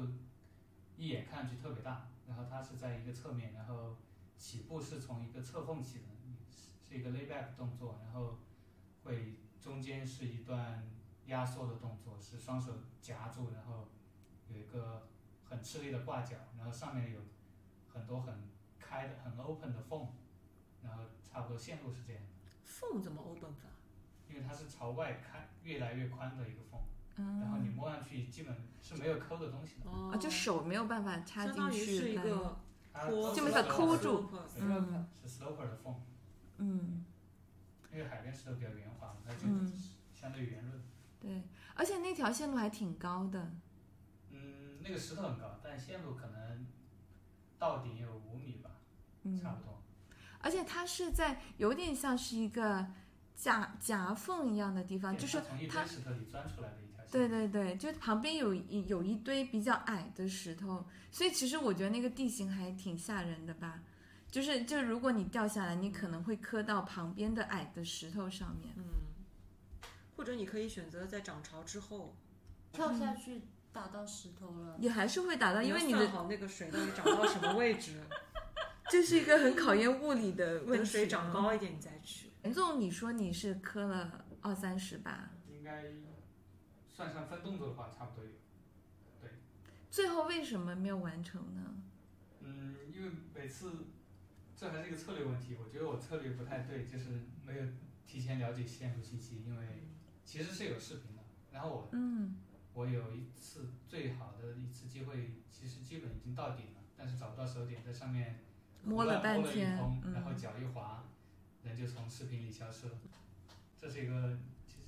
[0.97, 3.95] 一眼看上去特别大，然后它是在一个侧面，然后
[4.37, 6.05] 起步是从一个侧缝起的，
[6.49, 8.39] 是是一个 layback 动作，然后
[9.03, 10.89] 会中间是一段
[11.27, 13.87] 压缩的动作，是双手夹住，然后
[14.49, 15.07] 有一个
[15.43, 17.19] 很吃力的挂角，然后上面有
[17.93, 20.07] 很多很开的很 open 的缝，
[20.81, 22.23] 然后差不多线路是这样，
[22.63, 23.69] 缝怎么 open 法？
[24.35, 26.81] 因为它是朝外开越来越宽的一个缝。
[27.17, 30.11] 然后嗯，你摸上去基本是没有抠的东西的，哦。
[30.13, 32.57] 啊，就手没有办法插进相当于是去来，一个
[33.33, 35.07] 就没法抠住对嗯。
[35.23, 35.95] 是 sloper 的缝，
[36.57, 37.05] 嗯，
[37.93, 39.71] 因为海边石头比较圆滑，它就嗯。
[40.13, 40.81] 相对圆润。
[41.21, 41.43] 对，
[41.73, 43.51] 而且那条线路还挺高的，
[44.31, 46.67] 嗯，那个石头很高，但线路可能
[47.57, 48.71] 到顶有五米吧，
[49.23, 49.81] 嗯，差不多。
[50.39, 52.87] 而且它是在有点像是一个
[53.35, 57.11] 夹夹缝一样的地方，就是它从一堆石头里钻出来的一条线。
[57.11, 63.81] 对对对，就旁边有一有一堆比较矮的石头，所以其实我觉得那个地形还挺吓人的吧。
[64.31, 68.73] 就是就如果你掉下来，你可能会磕到旁边的矮的石头上面。
[68.75, 68.83] 嗯，
[70.17, 72.15] 或者你可以选择在涨潮之后，
[72.73, 74.75] 跳下去打到石头了。
[74.79, 77.93] 也还是会打到，因为你要算的好那个水到底涨到什么位置，
[78.89, 80.77] 这是一个很考验物理的问题。
[80.77, 82.24] 等水涨高一点你再去。
[82.45, 85.85] 严总，你说你是磕了二三十吧，应该
[86.87, 88.29] 算上分动作的话，差不多有。
[89.19, 89.31] 对
[89.89, 91.75] 最后为什么没有完成呢？
[92.41, 93.87] 嗯，因为每次
[94.55, 97.65] 这还是一个策略问题，我觉得我策略不太对，就是没有
[98.05, 99.89] 提前了解线路信息，因为
[100.23, 101.23] 其实是有视频的。
[101.51, 102.37] 然后我嗯
[102.73, 108.45] 我有一次最好的一次机会，其实基本已经到顶了，但是找不到手点，在上面
[108.83, 109.75] 摸了半天
[110.13, 111.03] 然后脚一滑，
[111.65, 112.93] 人就从视频里消失了。
[113.81, 114.79] 这是一个其实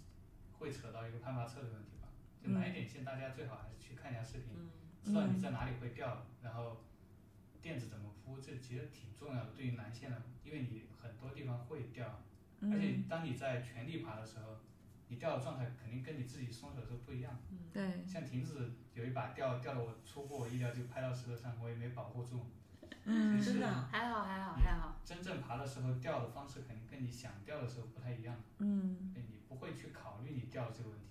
[0.57, 2.07] 会扯到一个攀爬策略问题吧。
[2.41, 4.69] 就哪一点线，大家最好还是去看一下视频，嗯
[5.03, 6.83] 知道你在哪里会掉，然后
[7.61, 9.51] 垫子怎么铺，这其实挺重要的。
[9.55, 12.21] 对于南线的，因为你很多地方会掉，
[12.61, 14.57] 而且嗯，当你在全力爬的时候，
[15.07, 17.39] 你掉的状态肯定跟你自己松手的时候不一样。
[17.71, 22.45] 对，像亭子有一把掉掉了，我出乎我意料就拍到石头上，我也没保护住。
[23.09, 29.13] 嗯真的啊还好还好还好，真正爬的时候掉的方式肯定跟你想掉的时候不太一样，嗯。
[29.15, 31.05] 你不会去考虑你掉这个问题。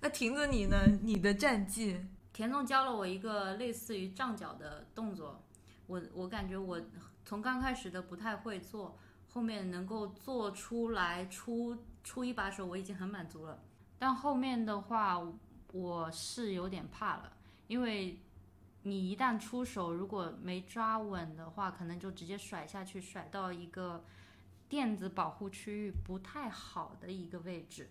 [0.00, 0.86] 那亭子你呢？
[1.02, 2.06] 你的战绩？
[2.32, 5.42] 田总教了我一个类似于杖脚的动作，
[5.88, 6.80] 我我感觉我
[7.24, 8.96] 从刚开始的不太会做，
[9.28, 13.60] 后面能够做出来出出一把手，我已经很满足了。
[13.98, 15.20] 但后面的话，
[15.72, 17.32] 我是有点怕了，
[17.66, 18.20] 因为
[18.84, 24.04] 你一旦出手，如果没抓稳的话，可能就直接甩下去，甩到一个
[24.68, 27.90] 电子保护区域不太好的一个位置。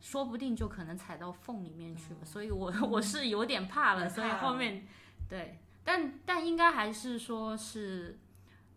[0.00, 4.86] 说不定就可能踩到缝里面去了，所以我我是有点怕了，所以后面
[5.28, 8.18] 对，但但应该还是说是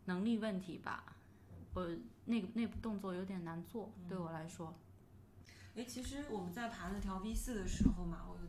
[0.05, 1.15] 能力问题吧，
[1.75, 1.87] 我
[2.25, 4.77] 那个那部动作有点难做，对我来说，
[5.77, 8.47] 哎，其实我们在爬那条 V 四的时候嘛，我有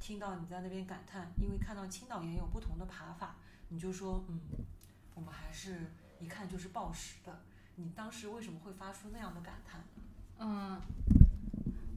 [0.00, 3.36] 听到你在那边感叹，因为看到青岛也有不同的爬法，
[3.68, 4.40] 你就说，嗯，
[5.14, 7.40] 我们还是一看就是暴食的。
[7.76, 9.84] 你当时为什么会发出那样的感叹？
[10.38, 10.80] 嗯，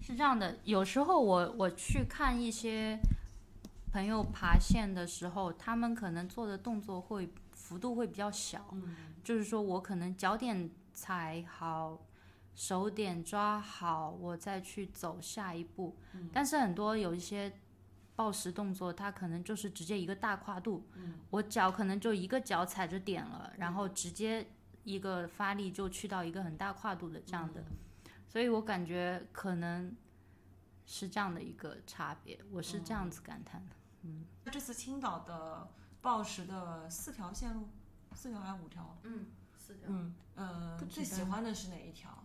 [0.02, 3.00] 是这样的，有时候我我去看一些
[3.92, 12.00] 朋友爬线的时候，他们可能做的动作会幅度会比较小，嗯就是说我可能脚点踩好，
[12.56, 15.96] 手点抓好，我再去走下一步。
[16.14, 17.52] 嗯但是很多有一些
[18.22, 24.46] 抱石动作，它可能就是直接一个大跨度，嗯我脚可能就一个脚踩着点了，然后直接
[24.84, 27.64] 一个发力就去到一个很大跨度的这样的，
[28.28, 29.96] 所以我感觉可能
[30.86, 33.76] 是这样的一个差别，我是这样子感叹的。
[34.04, 35.68] 嗯这次青岛的
[36.00, 37.70] 报时的四条线路，
[38.14, 38.96] 四条还是五条？
[39.02, 39.26] 嗯，
[39.58, 39.86] 四条。
[39.88, 42.24] 嗯呃，最喜欢的是哪一条？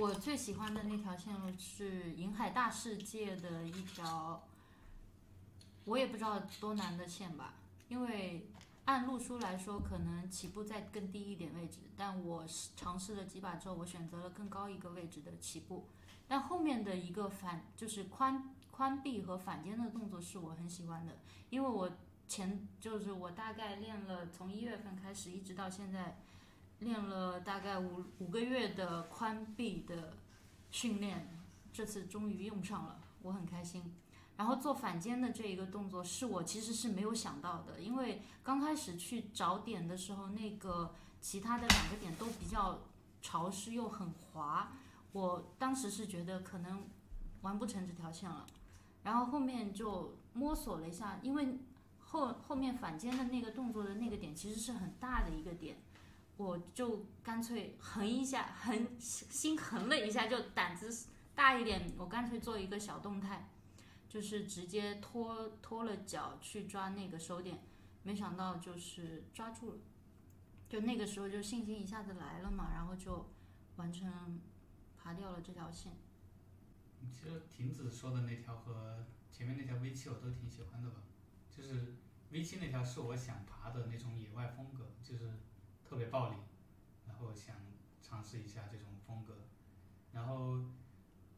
[0.00, 4.42] 我最喜欢的那条线路是银海大世界的一条，
[5.86, 7.54] 我也不知道多难的线吧，
[7.88, 8.50] 因为
[8.84, 15.86] 按路书来说，可能起步再更低一点位置，但我是尝试了几把之后，我选择了更高一个位置的起步。
[16.28, 21.12] 但后面的一个反就是宽宽臂和反肩的动作是我很喜欢的，
[21.50, 21.90] 因为我
[22.26, 26.18] 前就是我大概练了从一月份开始一直到现在，
[26.80, 30.14] 练了大概五五个月的宽臂的
[30.72, 31.28] 训练，
[31.72, 33.94] 这次终于用上了，我很开心。
[34.36, 42.80] 然后做反肩的这一个动作是我其实是没有想到的，因为刚开始去找点的时候，那个其他的两个点都比较
[43.22, 44.72] 潮湿又很滑，
[45.12, 46.84] 我当时是觉得可能
[47.40, 48.46] 完不成这条线了。
[49.02, 51.58] 然后后面就摸索了一下，因为
[51.98, 55.78] 后后面反肩的那个动作的那个点其实是很大的一个点，
[56.36, 63.48] 我就干脆横一下，横心横了一下，就胆子大一点，我干脆做一个小动态。
[64.16, 67.62] 就是直接拖拖了脚去抓那个手点，
[68.02, 69.78] 没想到就是抓住了，
[70.70, 73.30] 就那个时候就信心一下子来了嘛，然后就
[73.76, 74.40] 完成
[74.96, 75.92] 爬掉了这条线。
[77.12, 81.02] 其实亭子说的那条和前面那条 V 七我都挺喜欢的吧，
[81.50, 81.96] 就是
[82.30, 85.30] V 七那条是我想爬的那种野外风格，就是
[85.84, 86.36] 特别暴力，
[87.06, 87.54] 然后想
[88.00, 89.34] 尝试一下这种风格。
[90.12, 90.64] 然后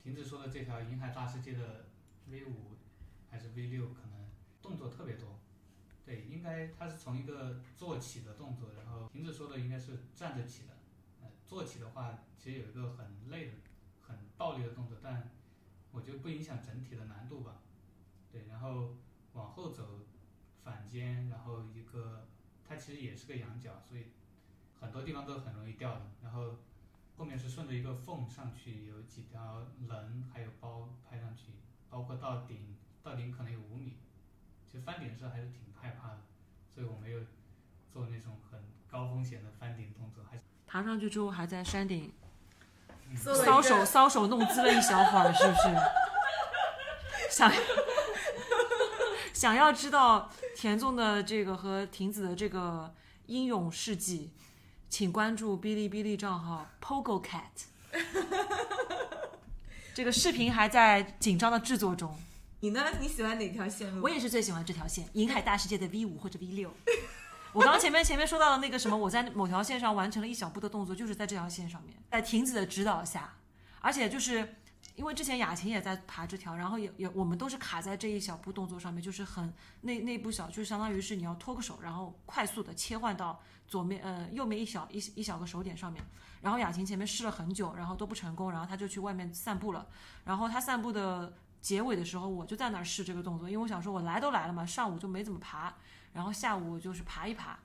[0.00, 1.87] 亭子说的这条银海大世界的
[2.30, 2.76] V 五
[3.30, 4.28] 还是 V 六，可能
[4.62, 5.38] 动作特别多。
[6.04, 10.76] 对，应该它是从一个坐起的动作，然后瓶子说的应该是站着起的。
[11.20, 13.52] 呃，坐起的话，其实有一个很累的、
[14.00, 15.30] 很暴力的动作，但
[15.92, 17.56] 我觉得不影响整体的难度吧。
[18.32, 18.96] 对，然后
[19.34, 20.06] 往后走，
[20.64, 22.26] 反肩，然后一个
[22.66, 24.06] 它其实也是个仰角，所以
[24.80, 26.10] 很多地方都很容易掉的。
[26.22, 26.56] 然后
[27.16, 31.52] 后面是顺着一个缝上去，有几条棱还有包拍上去，
[31.90, 33.96] 包括到顶，到顶可能有五米。
[34.70, 36.18] 其实翻顶的时候还是挺害怕的，
[36.74, 37.20] 所以我没有
[37.92, 42.12] 做那种很高风险的翻顶动作，还爬上去之后还在山顶
[43.16, 45.62] 搔首搔首弄姿了一小会儿，是不是？
[47.34, 47.52] 想
[49.32, 52.94] 想要知道田纵的这个和亭子的这个
[53.26, 54.32] 英勇事迹，
[54.90, 57.68] 请关注哔哩哔哩账号 Pogo Cat。
[59.98, 62.16] 这个视频还在紧张的制作中。
[62.60, 62.86] 你呢？
[63.00, 64.00] 你喜欢哪条线路？
[64.00, 66.72] 我也是最喜欢这条线，银海大世界的 V 五或者 V 六。
[67.52, 73.34] 我刚刚前面前面说到的那个什么，我在某条线上完成了一小步的动作，就是在这条线上面，在亭子的指导下，
[73.80, 74.54] 而且就是
[74.94, 79.52] 因为之前雅琴也在爬这条，然后也也我们都是卡在这一小步动作上面，就是很
[79.82, 86.04] 那那步小，就相当于是你要脱个手，然后快速的切换到左面呃右面一小一一小个手点上面。
[86.40, 89.86] 然后雅琴前面试了很久，然后都不成功，然后他就去外面散步了。
[90.24, 95.74] 然后他散步的结尾的时候，我就在那儿试这个动作，因为我想说，我来都来了嘛，上午就没怎么爬，
[96.12, 97.58] 然后下午就是爬一爬，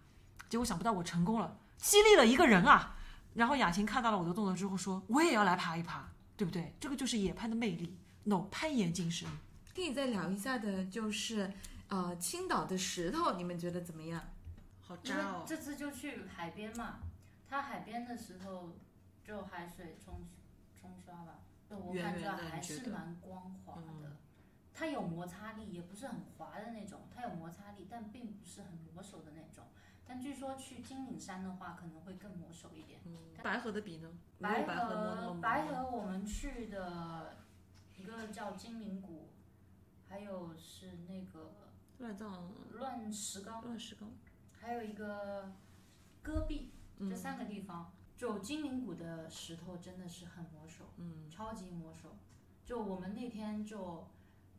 [0.49, 2.95] 结果想不到我成功了，激励了一个人啊。
[3.35, 6.73] 然后雅琴看到了我的动作之后说，我也要来爬一爬，对不对？
[6.79, 9.27] 这个就是野攀的魅力，no 攀岩精神。
[9.73, 11.51] 跟你再聊一下的就是，
[11.87, 14.23] 呃，青岛的石头，你们觉得怎么样？
[14.81, 16.99] 好因为这次就去海边嘛，
[17.47, 18.77] 它海边的石头
[19.23, 20.27] 就海水冲
[20.79, 23.87] 冲刷吧，就我圆感觉还是蛮光滑的。
[23.87, 24.17] 嗯
[24.75, 29.63] 它有摩擦力，也不是很滑的那种，它有摩擦力，但并不是很磨手的那种。
[30.13, 32.99] 但据说去金岭山的话，可能会更磨手一点。
[33.41, 34.11] 白河的比呢？
[34.39, 37.37] 白河白河我们去的
[37.97, 39.31] 一个叫金陵谷，
[40.07, 44.11] 还有是那个乱葬乱石岗，乱石岗。
[44.51, 45.51] 还有一个
[46.21, 52.15] 戈壁，嗯这三个地方，就金陵谷的石头真的是很磨手，嗯，超级磨手。
[52.63, 54.07] 就我们那天就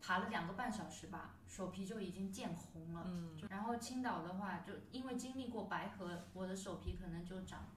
[0.07, 3.05] 爬了两个半小时吧，手皮就已经见红了。
[3.07, 7.69] 嗯，然后青岛的话，就因为经历过白河，我的手皮可能就长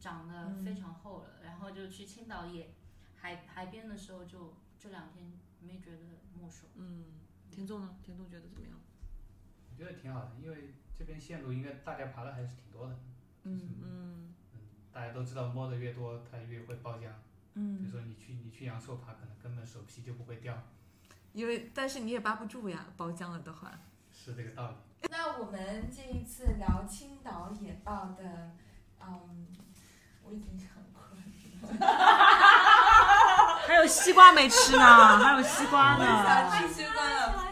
[0.00, 1.42] 长得非常厚了。
[1.42, 2.72] 然后就去青岛也
[3.16, 5.30] 海海边的时候就，这两天
[5.60, 5.98] 没觉得
[6.40, 6.68] 磨手。
[6.74, 7.04] 嗯，
[7.50, 7.96] 田总呢？
[8.02, 8.78] 田总觉得怎么样？
[9.70, 12.98] 我觉得挺好的，因为这边线路应该大家爬的还是挺多的。
[13.42, 14.34] 嗯嗯
[14.90, 17.10] 大家都知道摸的越多，它越会爆浆。
[17.56, 20.56] 嗯比嗯如，说你去你去阳朔爬，可能根本手皮就不会掉，
[21.34, 23.70] 因为但是你也扒不住呀，包浆了的话。
[24.10, 24.76] 是这个道理。
[25.10, 28.52] 那我们这一次聊青岛野豹的，
[29.02, 29.46] 嗯，
[30.22, 31.26] 我已经很困了。
[33.66, 36.50] 还有西瓜没吃呢，还有西瓜我想呢。
[36.68, 37.44] 吃西瓜了。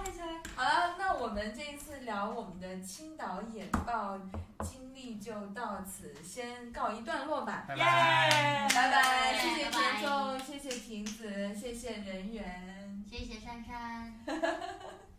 [0.54, 4.18] 好了，那我们这一次聊我们的青岛野豹
[4.62, 7.64] 经历就到此先告一段落吧。
[7.70, 8.68] 耶拜。
[8.72, 12.81] 拜谢谢田总，谢谢亭子，谢谢人员。
[13.12, 14.10] 谢谢珊珊。